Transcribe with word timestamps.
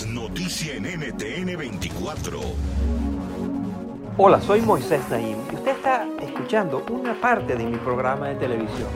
Noticia 0.00 0.74
en 0.74 0.84
NTN 0.84 1.54
24. 1.54 2.40
Hola, 4.16 4.40
soy 4.40 4.62
Moisés 4.62 5.06
Naim 5.10 5.36
y 5.52 5.54
usted 5.54 5.76
está 5.76 6.08
escuchando 6.18 6.82
una 6.90 7.20
parte 7.20 7.54
de 7.54 7.66
mi 7.66 7.76
programa 7.76 8.28
de 8.28 8.36
televisión. 8.36 8.88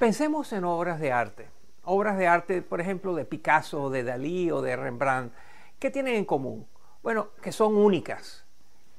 Pensemos 0.00 0.52
en 0.52 0.64
obras 0.64 0.98
de 0.98 1.12
arte. 1.12 1.48
Obras 1.84 2.18
de 2.18 2.26
arte, 2.26 2.60
por 2.60 2.80
ejemplo, 2.80 3.14
de 3.14 3.24
Picasso, 3.24 3.90
de 3.90 4.02
Dalí 4.02 4.50
o 4.50 4.62
de 4.62 4.74
Rembrandt. 4.74 5.32
¿Qué 5.78 5.90
tienen 5.90 6.16
en 6.16 6.24
común? 6.24 6.66
Bueno, 7.04 7.28
que 7.40 7.52
son 7.52 7.76
únicas. 7.76 8.46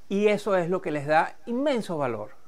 Y 0.07 0.27
eso 0.27 0.55
es 0.55 0.69
lo 0.69 0.81
que 0.81 0.91
les 0.91 1.07
da 1.07 1.35
inmenso 1.45 1.97
valor. 1.97 2.38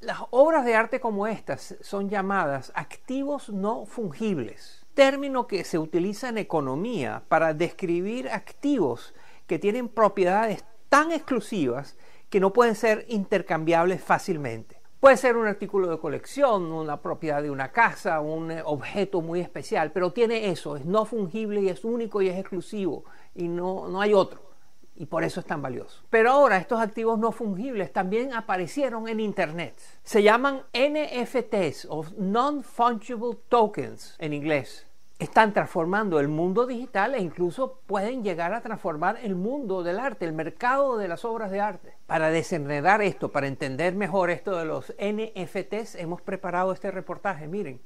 Las 0.00 0.20
obras 0.30 0.64
de 0.64 0.76
arte 0.76 1.00
como 1.00 1.26
estas 1.26 1.74
son 1.80 2.08
llamadas 2.08 2.70
activos 2.76 3.50
no 3.50 3.84
fungibles, 3.84 4.86
término 4.94 5.48
que 5.48 5.64
se 5.64 5.76
utiliza 5.76 6.28
en 6.28 6.38
economía 6.38 7.24
para 7.26 7.52
describir 7.52 8.28
activos 8.28 9.12
que 9.48 9.58
tienen 9.58 9.88
propiedades 9.88 10.64
tan 10.88 11.10
exclusivas 11.10 11.96
que 12.30 12.38
no 12.38 12.52
pueden 12.52 12.76
ser 12.76 13.06
intercambiables 13.08 14.00
fácilmente. 14.00 14.80
Puede 15.00 15.16
ser 15.16 15.36
un 15.36 15.48
artículo 15.48 15.90
de 15.90 15.98
colección, 15.98 16.70
una 16.70 17.02
propiedad 17.02 17.42
de 17.42 17.50
una 17.50 17.72
casa, 17.72 18.20
un 18.20 18.52
objeto 18.64 19.20
muy 19.20 19.40
especial, 19.40 19.90
pero 19.90 20.12
tiene 20.12 20.50
eso, 20.50 20.76
es 20.76 20.84
no 20.84 21.06
fungible 21.06 21.60
y 21.60 21.70
es 21.70 21.84
único 21.84 22.22
y 22.22 22.28
es 22.28 22.38
exclusivo 22.38 23.04
y 23.34 23.48
no, 23.48 23.88
no 23.88 24.00
hay 24.00 24.14
otro 24.14 24.47
y 24.98 25.06
por 25.06 25.22
eso 25.22 25.40
es 25.40 25.46
tan 25.46 25.62
valioso. 25.62 26.02
Pero 26.10 26.32
ahora 26.32 26.58
estos 26.58 26.80
activos 26.80 27.18
no 27.18 27.30
fungibles 27.30 27.92
también 27.92 28.34
aparecieron 28.34 29.08
en 29.08 29.20
Internet. 29.20 29.80
Se 30.02 30.24
llaman 30.24 30.62
NFTs 30.74 31.86
o 31.88 32.04
Non-Fungible 32.18 33.38
Tokens 33.48 34.16
en 34.18 34.32
inglés. 34.32 34.86
Están 35.20 35.52
transformando 35.52 36.18
el 36.20 36.28
mundo 36.28 36.66
digital 36.66 37.14
e 37.14 37.20
incluso 37.20 37.80
pueden 37.86 38.22
llegar 38.22 38.52
a 38.54 38.60
transformar 38.60 39.18
el 39.22 39.36
mundo 39.36 39.82
del 39.82 40.00
arte, 40.00 40.24
el 40.24 40.32
mercado 40.32 40.96
de 40.96 41.08
las 41.08 41.24
obras 41.24 41.50
de 41.50 41.60
arte. 41.60 41.94
Para 42.06 42.30
desenredar 42.30 43.00
esto, 43.00 43.30
para 43.30 43.46
entender 43.46 43.94
mejor 43.94 44.30
esto 44.30 44.56
de 44.56 44.64
los 44.64 44.94
NFTs, 44.98 45.94
hemos 45.94 46.22
preparado 46.22 46.72
este 46.72 46.90
reportaje. 46.90 47.46
Miren. 47.46 47.80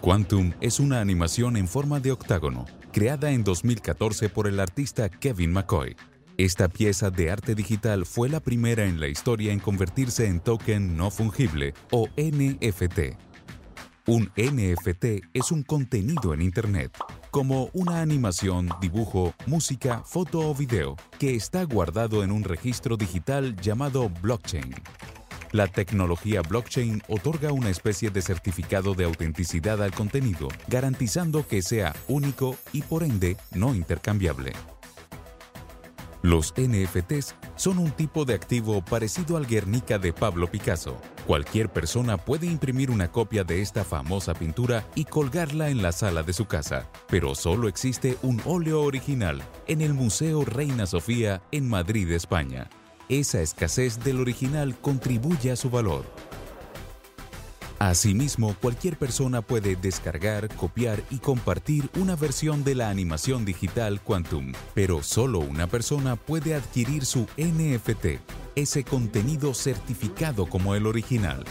Quantum 0.00 0.52
es 0.60 0.80
una 0.80 1.00
animación 1.00 1.56
en 1.56 1.68
forma 1.68 2.00
de 2.00 2.10
octágono 2.10 2.66
creada 2.92 3.30
en 3.32 3.42
2014 3.42 4.28
por 4.28 4.46
el 4.46 4.60
artista 4.60 5.08
Kevin 5.08 5.52
McCoy. 5.52 5.96
Esta 6.36 6.68
pieza 6.68 7.10
de 7.10 7.30
arte 7.30 7.54
digital 7.54 8.06
fue 8.06 8.28
la 8.28 8.40
primera 8.40 8.84
en 8.84 9.00
la 9.00 9.08
historia 9.08 9.52
en 9.52 9.58
convertirse 9.58 10.26
en 10.26 10.40
token 10.40 10.96
no 10.96 11.10
fungible 11.10 11.74
o 11.90 12.08
NFT. 12.16 13.16
Un 14.06 14.30
NFT 14.36 15.24
es 15.32 15.52
un 15.52 15.62
contenido 15.62 16.34
en 16.34 16.42
Internet, 16.42 16.96
como 17.30 17.70
una 17.72 18.00
animación, 18.00 18.68
dibujo, 18.80 19.32
música, 19.46 20.02
foto 20.04 20.40
o 20.50 20.54
video, 20.54 20.96
que 21.18 21.34
está 21.34 21.62
guardado 21.64 22.24
en 22.24 22.32
un 22.32 22.44
registro 22.44 22.96
digital 22.96 23.56
llamado 23.56 24.10
blockchain. 24.20 24.74
La 25.52 25.66
tecnología 25.66 26.40
blockchain 26.40 27.02
otorga 27.08 27.52
una 27.52 27.68
especie 27.68 28.08
de 28.08 28.22
certificado 28.22 28.94
de 28.94 29.04
autenticidad 29.04 29.82
al 29.82 29.92
contenido, 29.92 30.48
garantizando 30.66 31.46
que 31.46 31.60
sea 31.60 31.94
único 32.08 32.56
y 32.72 32.80
por 32.80 33.02
ende 33.02 33.36
no 33.50 33.74
intercambiable. 33.74 34.54
Los 36.22 36.54
NFTs 36.56 37.34
son 37.56 37.78
un 37.78 37.90
tipo 37.90 38.24
de 38.24 38.32
activo 38.32 38.82
parecido 38.82 39.36
al 39.36 39.46
Guernica 39.46 39.98
de 39.98 40.14
Pablo 40.14 40.50
Picasso. 40.50 40.96
Cualquier 41.26 41.68
persona 41.68 42.16
puede 42.16 42.46
imprimir 42.46 42.90
una 42.90 43.10
copia 43.10 43.44
de 43.44 43.60
esta 43.60 43.84
famosa 43.84 44.32
pintura 44.32 44.86
y 44.94 45.04
colgarla 45.04 45.68
en 45.68 45.82
la 45.82 45.92
sala 45.92 46.22
de 46.22 46.32
su 46.32 46.46
casa, 46.46 46.88
pero 47.08 47.34
solo 47.34 47.68
existe 47.68 48.16
un 48.22 48.40
óleo 48.46 48.82
original 48.82 49.42
en 49.66 49.82
el 49.82 49.92
Museo 49.92 50.46
Reina 50.46 50.86
Sofía 50.86 51.42
en 51.50 51.68
Madrid, 51.68 52.10
España 52.12 52.70
esa 53.20 53.42
escasez 53.42 54.02
del 54.02 54.20
original 54.20 54.76
contribuye 54.80 55.50
a 55.50 55.56
su 55.56 55.70
valor. 55.70 56.04
Asimismo, 57.78 58.54
cualquier 58.60 58.96
persona 58.96 59.42
puede 59.42 59.74
descargar, 59.74 60.48
copiar 60.54 61.02
y 61.10 61.18
compartir 61.18 61.90
una 61.98 62.14
versión 62.14 62.62
de 62.62 62.76
la 62.76 62.90
animación 62.90 63.44
digital 63.44 64.00
Quantum, 64.00 64.52
pero 64.72 65.02
solo 65.02 65.40
una 65.40 65.66
persona 65.66 66.14
puede 66.14 66.54
adquirir 66.54 67.04
su 67.04 67.26
NFT, 67.36 68.20
ese 68.54 68.84
contenido 68.84 69.52
certificado 69.52 70.46
como 70.46 70.76
el 70.76 70.86
original. 70.86 71.44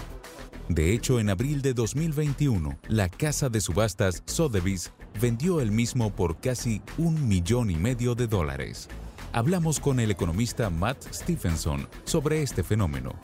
De 0.69 0.94
hecho, 0.94 1.19
en 1.19 1.29
abril 1.29 1.61
de 1.61 1.73
2021, 1.73 2.79
la 2.88 3.09
casa 3.09 3.50
de 3.50 3.59
subastas 3.59 4.23
Sotheby's 4.25 4.94
vendió 5.19 5.59
el 5.59 5.71
mismo 5.71 6.16
por 6.16 6.39
casi 6.39 6.81
un 6.97 7.27
millón 7.27 7.69
y 7.69 7.75
medio 7.75 8.16
de 8.16 8.27
dólares. 8.27 8.88
Hablamos 9.34 9.80
con 9.80 10.02
el 10.02 10.12
economista 10.12 10.69
Matt 10.69 11.03
Stephenson 11.14 11.88
sobre 12.03 12.42
este 12.42 12.64
fenómeno. 12.64 13.18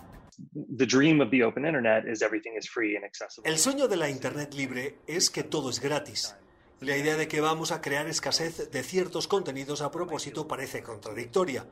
El 3.43 3.57
sueño 3.57 3.87
de 3.89 3.97
la 3.97 4.09
Internet 4.09 4.53
libre 4.53 4.99
es 5.05 5.29
que 5.29 5.43
todo 5.43 5.69
es 5.69 5.81
gratis. 5.81 6.37
La 6.79 6.95
idea 6.95 7.17
de 7.17 7.27
que 7.27 7.41
vamos 7.41 7.73
a 7.73 7.81
crear 7.81 8.07
escasez 8.07 8.71
de 8.71 8.83
ciertos 8.83 9.27
contenidos 9.27 9.81
a 9.81 9.91
propósito 9.91 10.47
parece 10.47 10.81
contradictoria. 10.81 11.65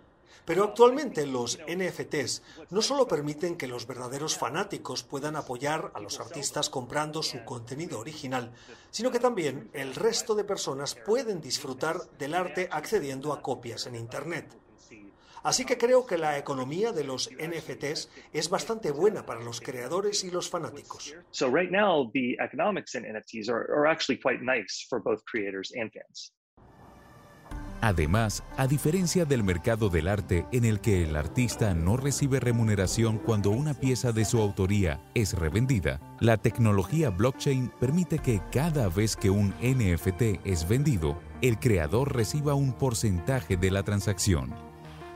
Pero 0.46 0.64
actualmente 0.64 1.26
los 1.26 1.60
NFTs 1.68 2.44
no 2.70 2.82
solo 2.82 3.08
permiten 3.08 3.58
que 3.58 3.68
los 3.68 3.88
verdaderos 3.88 4.38
fanáticos 4.38 5.04
puedan 5.04 5.36
apoyar 5.36 5.92
a 5.94 6.00
los 6.00 6.20
artistas 6.20 6.70
comprando 6.70 7.24
su 7.24 7.44
contenido 7.44 8.00
original, 8.00 8.52
sino 8.92 9.12
que 9.12 9.20
también 9.20 9.70
el 9.74 9.96
resto 9.96 10.36
de 10.36 10.44
personas 10.44 10.96
pueden 10.96 11.42
disfrutar 11.42 11.98
del 12.20 12.36
arte 12.36 12.70
accediendo 12.72 13.34
a 13.34 13.42
copias 13.42 13.88
en 13.88 13.96
Internet. 13.96 14.56
Así 15.46 15.64
que 15.64 15.78
creo 15.78 16.08
que 16.08 16.18
la 16.18 16.40
economía 16.40 16.92
de 16.92 17.04
los 17.04 17.30
NFTs 17.30 18.10
es 18.34 18.50
bastante 18.50 18.90
buena 18.90 19.28
para 19.28 19.42
los 19.42 19.62
creadores 19.62 20.24
y 20.24 20.32
los 20.32 20.50
fanáticos. 20.50 21.16
So 21.30 21.56
right 21.56 21.70
now 21.70 22.10
the 22.14 22.36
economics 22.44 22.96
in 22.96 23.04
NFTs 23.04 23.48
are, 23.48 23.88
actually 23.88 24.20
quite 24.20 24.42
nice 24.42 24.84
for 24.90 25.00
both 25.00 25.24
creators 25.26 25.72
and 25.80 25.92
fans. 25.94 26.34
Además, 27.82 28.44
a 28.58 28.68
diferencia 28.68 29.26
del 29.26 29.44
mercado 29.44 29.90
del 29.90 30.08
arte 30.08 30.46
en 30.52 30.66
el 30.66 30.80
que 30.80 31.04
el 31.04 31.16
artista 31.16 31.74
no 31.74 31.98
recibe 31.98 32.40
remuneración 32.40 33.18
cuando 33.18 33.52
una 33.52 33.74
pieza 33.74 34.12
de 34.12 34.26
su 34.26 34.40
autoría 34.42 35.00
es 35.14 35.34
revendida, 35.34 36.00
la 36.20 36.38
tecnología 36.38 37.10
blockchain 37.10 37.72
permite 37.80 38.20
que 38.20 38.42
cada 38.52 38.90
vez 38.90 39.16
que 39.16 39.30
un 39.30 39.50
NFT 39.62 40.40
es 40.46 40.68
vendido, 40.68 41.20
el 41.42 41.60
creador 41.60 42.16
reciba 42.16 42.56
un 42.56 42.74
porcentaje 42.74 43.58
de 43.58 43.72
la 43.72 43.84
transacción. 43.84 44.54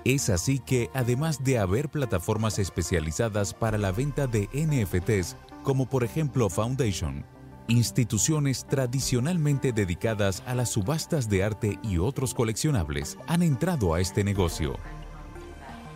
Es 0.05 0.29
así 0.29 0.59
que, 0.59 0.89
además 0.93 1.43
de 1.43 1.59
haber 1.59 1.89
plataformas 1.89 2.59
especializadas 2.59 3.53
para 3.53 3.77
la 3.77 3.91
venta 3.91 4.27
de 4.27 4.47
NFTs, 4.53 5.35
como 5.63 5.89
por 5.89 6.03
ejemplo 6.03 6.49
Foundation, 6.49 7.25
Instituciones 7.69 8.65
tradicionalmente 8.65 9.71
dedicadas 9.71 10.41
a 10.47 10.55
las 10.55 10.69
subastas 10.69 11.29
de 11.29 11.43
arte 11.43 11.77
y 11.83 11.99
otros 11.99 12.33
coleccionables 12.33 13.15
han 13.27 13.43
entrado 13.43 13.93
a 13.93 14.01
este 14.01 14.23
negocio. 14.23 14.75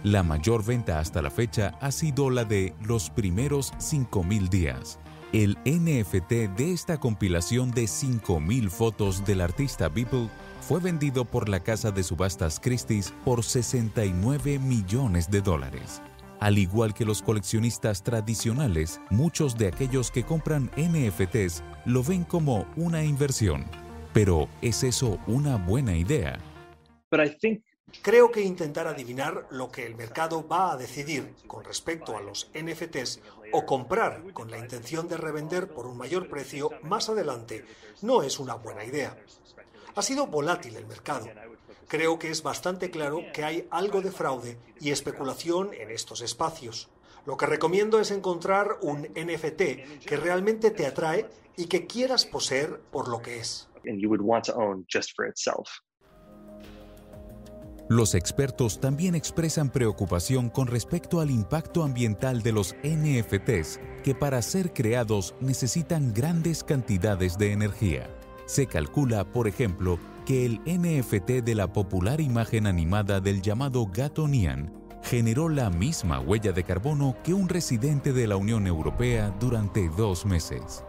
La 0.04 0.22
mayor 0.22 0.64
venta 0.64 1.00
hasta 1.00 1.24
la 1.24 1.32
fecha 1.32 1.76
ha 1.82 1.92
sido 1.92 2.30
la 2.30 2.46
de 2.46 2.76
los 2.86 3.10
primeros 3.10 3.74
5.000 3.80 4.50
días. 4.50 5.00
El 5.32 5.58
NFT 5.66 6.56
de 6.56 6.74
esta 6.74 7.00
compilación 7.00 7.72
de 7.72 7.86
5.000 7.86 8.70
fotos 8.70 9.26
del 9.26 9.42
artista 9.42 9.90
Beeple 9.90 10.30
fue 10.62 10.80
vendido 10.80 11.26
por 11.26 11.50
la 11.50 11.62
casa 11.62 11.90
de 11.90 12.04
subastas 12.04 12.60
Christie's 12.60 13.12
por 13.26 13.44
69 13.44 14.60
millones 14.60 15.32
de 15.32 15.42
dólares. 15.42 16.04
Al 16.44 16.58
igual 16.58 16.94
que 16.94 17.06
los 17.06 17.22
coleccionistas 17.22 18.04
tradicionales, 18.04 19.00
muchos 19.10 19.58
de 19.58 19.68
aquellos 19.68 20.12
que 20.12 20.26
compran 20.26 20.70
NFTs 20.76 21.64
lo 21.86 22.04
ven 22.04 22.26
como 22.26 22.68
una 22.76 23.02
inversión. 23.02 23.64
Pero 24.12 24.50
¿es 24.62 24.84
eso 24.84 25.20
una 25.26 25.56
buena 25.56 25.96
idea? 25.96 26.38
Creo 28.02 28.30
que 28.30 28.42
intentar 28.42 28.88
adivinar 28.88 29.48
lo 29.52 29.72
que 29.72 29.86
el 29.86 29.96
mercado 29.96 30.46
va 30.46 30.74
a 30.74 30.76
decidir 30.76 31.34
con 31.48 31.64
respecto 31.64 32.18
a 32.18 32.22
los 32.22 32.52
NFTs 32.54 33.22
o 33.54 33.66
comprar 33.66 34.34
con 34.34 34.52
la 34.52 34.58
intención 34.58 35.08
de 35.08 35.16
revender 35.16 35.70
por 35.70 35.88
un 35.88 35.98
mayor 35.98 36.28
precio 36.28 36.72
más 36.82 37.08
adelante 37.08 37.64
no 38.02 38.22
es 38.22 38.38
una 38.38 38.56
buena 38.56 38.84
idea. 38.84 39.16
Ha 39.96 40.02
sido 40.02 40.28
volátil 40.28 40.76
el 40.76 40.88
mercado. 40.88 41.30
Creo 41.88 42.20
que 42.20 42.30
es 42.30 42.44
bastante 42.44 42.90
claro 42.90 43.22
que 43.34 43.44
hay 43.44 43.68
algo 43.70 44.02
de 44.02 44.12
fraude 44.12 44.58
y 44.80 44.92
especulación 44.92 45.72
en 45.74 45.92
estos 45.92 46.22
espacios. 46.22 46.90
Lo 47.26 47.38
que 47.38 47.46
recomiendo 47.46 48.00
es 48.00 48.12
encontrar 48.12 48.78
un 48.82 49.02
NFT 49.02 50.06
que 50.06 50.18
realmente 50.18 50.72
te 50.72 50.86
atrae 50.86 51.30
y 51.56 51.68
que 51.68 51.88
quieras 51.88 52.26
poseer 52.26 52.80
por 52.92 53.08
lo 53.08 53.22
que 53.22 53.40
es. 53.40 53.70
Los 57.90 58.16
expertos 58.16 58.80
también 58.80 59.14
expresan 59.14 59.70
preocupación 59.70 60.50
con 60.50 60.68
respecto 60.68 61.20
al 61.20 61.30
impacto 61.30 61.84
ambiental 61.84 62.42
de 62.42 62.54
los 62.54 62.76
NFTs, 62.82 63.80
que 64.04 64.16
para 64.16 64.42
ser 64.42 64.74
creados 64.74 65.36
necesitan 65.42 66.14
grandes 66.14 66.64
cantidades 66.64 67.38
de 67.38 67.52
energía. 67.52 68.10
Se 68.46 68.68
calcula, 68.68 69.26
por 69.26 69.48
ejemplo, 69.48 70.00
que 70.26 70.46
el 70.46 70.62
NFT 70.66 71.44
de 71.44 71.56
la 71.56 71.72
popular 71.72 72.22
imagen 72.22 72.68
animada 72.68 73.20
del 73.20 73.42
llamado 73.42 73.86
gato 73.86 74.28
Nian 74.28 74.72
generó 75.04 75.50
la 75.50 75.70
misma 75.70 76.20
huella 76.20 76.52
de 76.52 76.64
carbono 76.64 77.16
que 77.24 77.34
un 77.34 77.50
residente 77.50 78.14
de 78.14 78.28
la 78.28 78.38
Unión 78.38 78.68
Europea 78.68 79.36
durante 79.40 79.90
dos 79.90 80.26
meses. 80.26 80.84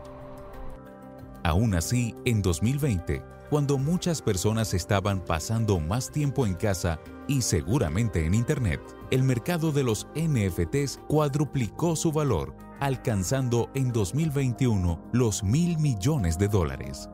Aún 1.42 1.74
así, 1.74 2.14
en 2.24 2.40
2020, 2.40 3.22
cuando 3.50 3.76
muchas 3.76 4.22
personas 4.22 4.72
estaban 4.72 5.20
pasando 5.20 5.78
más 5.78 6.10
tiempo 6.10 6.46
en 6.46 6.54
casa 6.54 6.98
y 7.28 7.42
seguramente 7.42 8.24
en 8.24 8.34
Internet, 8.34 8.80
el 9.10 9.22
mercado 9.22 9.70
de 9.70 9.82
los 9.82 10.06
NFTs 10.14 11.00
cuadruplicó 11.08 11.96
su 11.96 12.10
valor, 12.10 12.54
alcanzando 12.80 13.70
en 13.74 13.92
2021 13.92 15.10
los 15.12 15.44
mil 15.44 15.78
millones 15.78 16.38
de 16.38 16.48
dólares. 16.48 17.08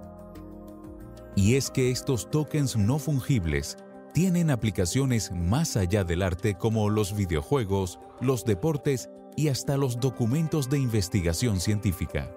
Y 1.36 1.54
es 1.54 1.70
que 1.70 1.90
estos 1.90 2.30
tokens 2.30 2.76
no 2.76 2.98
fungibles 2.98 3.76
tienen 4.12 4.50
aplicaciones 4.50 5.30
más 5.32 5.76
allá 5.76 6.04
del 6.04 6.22
arte 6.22 6.54
como 6.54 6.90
los 6.90 7.14
videojuegos, 7.14 8.00
los 8.20 8.44
deportes 8.44 9.08
y 9.36 9.48
hasta 9.48 9.76
los 9.76 10.00
documentos 10.00 10.68
de 10.68 10.78
investigación 10.78 11.60
científica. 11.60 12.30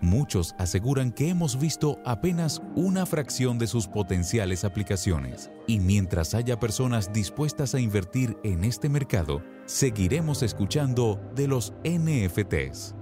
Muchos 0.00 0.54
aseguran 0.58 1.10
que 1.10 1.30
hemos 1.30 1.58
visto 1.58 1.98
apenas 2.04 2.62
una 2.74 3.06
fracción 3.06 3.58
de 3.58 3.66
sus 3.66 3.88
potenciales 3.88 4.64
aplicaciones, 4.64 5.50
y 5.66 5.80
mientras 5.80 6.34
haya 6.34 6.60
personas 6.60 7.12
dispuestas 7.12 7.74
a 7.74 7.80
invertir 7.80 8.36
en 8.44 8.64
este 8.64 8.88
mercado, 8.88 9.42
seguiremos 9.64 10.42
escuchando 10.42 11.20
de 11.34 11.48
los 11.48 11.72
NFTs. 11.82 12.95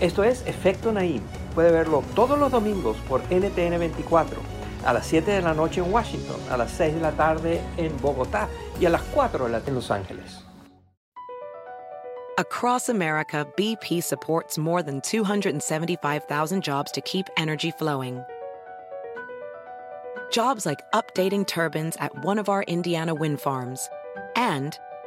Esto 0.00 0.24
es 0.24 0.46
Efecto 0.46 0.92
Naim. 0.92 1.20
Puede 1.54 1.70
verlo 1.70 2.02
todos 2.14 2.38
los 2.38 2.50
domingos 2.50 2.96
por 3.06 3.20
NTN 3.30 3.78
24, 3.78 4.40
a 4.86 4.94
las 4.94 5.06
7 5.06 5.30
de 5.30 5.42
la 5.42 5.52
noche 5.52 5.82
en 5.82 5.92
Washington, 5.92 6.36
a 6.50 6.56
las 6.56 6.70
6 6.70 6.94
de 6.94 7.00
la 7.00 7.12
tarde 7.12 7.60
en 7.76 7.94
Bogotá 8.00 8.48
y 8.80 8.86
a 8.86 8.90
las 8.90 9.02
4 9.02 9.44
de 9.44 9.50
la 9.50 9.62
en 9.66 9.74
Los 9.74 9.90
Ángeles. 9.90 10.42
Across 12.38 12.88
America, 12.88 13.46
BP 13.58 14.02
supports 14.02 14.56
more 14.56 14.82
than 14.82 15.02
275,000 15.02 16.64
jobs 16.64 16.90
to 16.92 17.02
keep 17.02 17.26
energy 17.36 17.70
flowing. 17.70 18.22
Jobs 20.32 20.64
like 20.64 20.80
updating 20.94 21.46
turbines 21.46 21.96
at 22.00 22.24
one 22.24 22.38
of 22.38 22.48
our 22.48 22.62
Indiana 22.62 23.14
wind 23.14 23.38
farms 23.38 23.90
and 24.34 24.78